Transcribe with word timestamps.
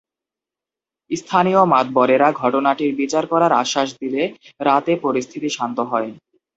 স্থানীয় 1.11 1.61
মাতবরেরা 1.73 2.29
ঘটনাটির 2.41 2.91
বিচার 3.01 3.23
করার 3.31 3.51
আশ্বাস 3.61 3.89
দিলে 4.01 4.23
রাতে 4.59 4.93
পরিস্থিতি 5.05 5.49
শান্ত 5.57 5.77
হয়। 5.91 6.09